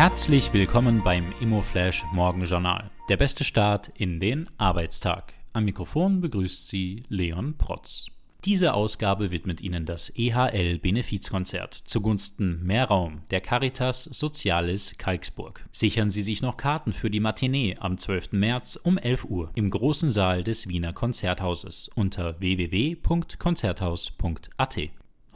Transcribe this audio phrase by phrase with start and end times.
[0.00, 2.90] Herzlich willkommen beim ImmoFlash Morgenjournal.
[3.10, 5.34] Der beste Start in den Arbeitstag.
[5.52, 8.06] Am Mikrofon begrüßt Sie Leon Protz.
[8.46, 15.68] Diese Ausgabe widmet Ihnen das EHL Benefizkonzert zugunsten Mehr Raum der Caritas Sozialis Kalksburg.
[15.70, 18.32] Sichern Sie sich noch Karten für die Matinee am 12.
[18.32, 24.78] März um 11 Uhr im großen Saal des Wiener Konzerthauses unter www.konzerthaus.at.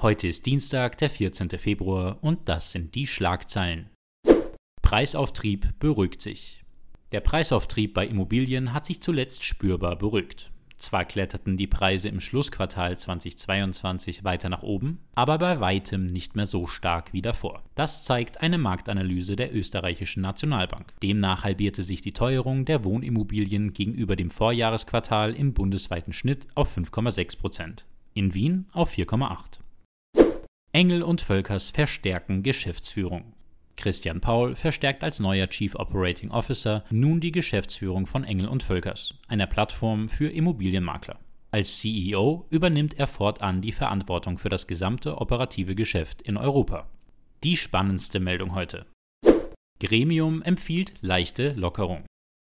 [0.00, 1.50] Heute ist Dienstag, der 14.
[1.50, 3.90] Februar und das sind die Schlagzeilen.
[4.84, 6.62] Preisauftrieb beruhigt sich.
[7.10, 10.52] Der Preisauftrieb bei Immobilien hat sich zuletzt spürbar beruhigt.
[10.76, 16.44] Zwar kletterten die Preise im Schlussquartal 2022 weiter nach oben, aber bei weitem nicht mehr
[16.44, 17.62] so stark wie davor.
[17.74, 20.92] Das zeigt eine Marktanalyse der österreichischen Nationalbank.
[21.02, 27.38] Demnach halbierte sich die Teuerung der Wohnimmobilien gegenüber dem Vorjahresquartal im bundesweiten Schnitt auf 5,6
[27.38, 27.86] Prozent.
[28.12, 29.60] In Wien auf 4,8.
[30.72, 33.33] Engel und Völkers verstärken Geschäftsführung.
[33.76, 39.14] Christian Paul verstärkt als neuer Chief Operating Officer nun die Geschäftsführung von Engel und Völkers,
[39.28, 41.18] einer Plattform für Immobilienmakler.
[41.50, 46.86] Als CEO übernimmt er fortan die Verantwortung für das gesamte operative Geschäft in Europa.
[47.44, 48.86] Die spannendste Meldung heute.
[49.80, 52.04] Gremium empfiehlt leichte Lockerung.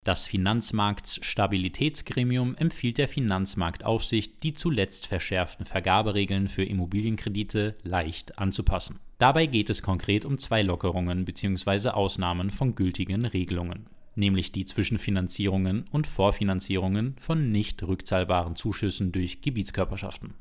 [0.08, 9.02] Das Finanzmarktstabilitätsgremium empfiehlt der Finanzmarktaufsicht, die zuletzt verschärften Vergaberegeln für Immobilienkredite leicht anzupassen.
[9.17, 11.89] Dabei geht es konkret um zwei Lockerungen bzw.
[11.89, 20.36] Ausnahmen von gültigen Regelungen, nämlich die Zwischenfinanzierungen und Vorfinanzierungen von nicht rückzahlbaren Zuschüssen durch Gebietskörperschaften.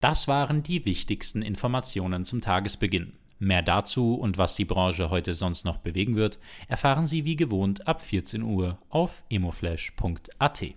[0.00, 3.12] Das waren die wichtigsten Informationen zum Tagesbeginn.
[3.38, 7.86] Mehr dazu und was die Branche heute sonst noch bewegen wird, erfahren Sie wie gewohnt
[7.86, 10.74] ab 14 Uhr auf emoflash.at.